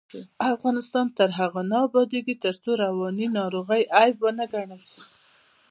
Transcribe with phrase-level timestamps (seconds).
[0.53, 5.01] افغانستان تر هغو نه ابادیږي، ترڅو رواني ناروغۍ عیب ونه ګڼل شي.